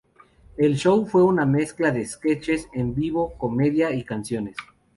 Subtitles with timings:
[0.57, 4.57] El show fue una mezcla de sketches en vivo, comedia y canciones.